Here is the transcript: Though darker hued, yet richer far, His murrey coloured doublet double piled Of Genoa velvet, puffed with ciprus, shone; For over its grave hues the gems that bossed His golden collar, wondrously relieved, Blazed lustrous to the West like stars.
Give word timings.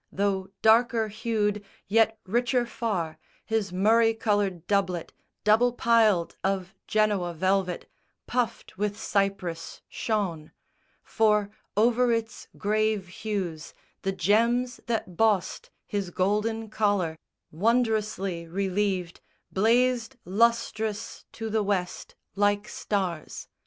Though 0.11 0.47
darker 0.63 1.09
hued, 1.09 1.63
yet 1.87 2.17
richer 2.25 2.65
far, 2.65 3.19
His 3.45 3.71
murrey 3.71 4.15
coloured 4.15 4.65
doublet 4.65 5.13
double 5.43 5.73
piled 5.73 6.37
Of 6.43 6.73
Genoa 6.87 7.35
velvet, 7.35 7.87
puffed 8.25 8.79
with 8.79 8.97
ciprus, 8.99 9.81
shone; 9.87 10.53
For 11.03 11.51
over 11.77 12.11
its 12.11 12.47
grave 12.57 13.09
hues 13.09 13.75
the 14.01 14.11
gems 14.11 14.79
that 14.87 15.17
bossed 15.17 15.69
His 15.85 16.09
golden 16.09 16.71
collar, 16.71 17.15
wondrously 17.51 18.47
relieved, 18.47 19.21
Blazed 19.51 20.15
lustrous 20.25 21.25
to 21.33 21.47
the 21.47 21.61
West 21.61 22.15
like 22.35 22.67
stars. 22.67 23.47